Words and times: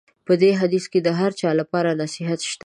په 0.25 0.33
دې 0.41 0.51
حدیث 0.59 0.85
کې 0.91 0.99
د 1.03 1.09
هر 1.19 1.31
چا 1.39 1.49
لپاره 1.59 1.97
نصیحت 2.01 2.39
شته. 2.49 2.59